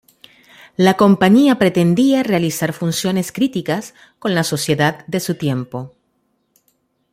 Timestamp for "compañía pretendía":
0.97-2.23